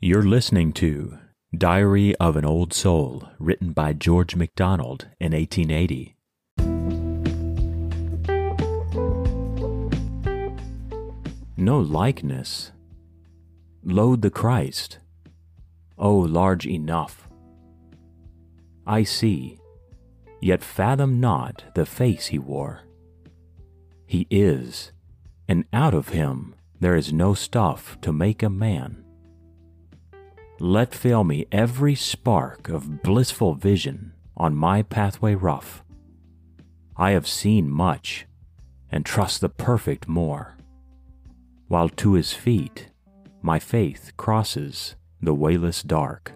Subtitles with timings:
[0.00, 1.18] You're listening to
[1.52, 6.14] Diary of an Old Soul, written by George MacDonald in 1880.
[11.56, 12.70] No likeness.
[13.82, 15.00] Load the Christ.
[15.98, 17.28] Oh, large enough.
[18.86, 19.58] I see,
[20.40, 22.82] yet fathom not the face he wore.
[24.06, 24.92] He is,
[25.48, 29.04] and out of him there is no stuff to make a man.
[30.60, 35.84] Let fail me every spark of blissful vision on my pathway rough.
[36.96, 38.26] I have seen much,
[38.90, 40.56] and trust the perfect more,
[41.68, 42.90] while to his feet
[43.40, 46.32] my faith crosses the wayless dark.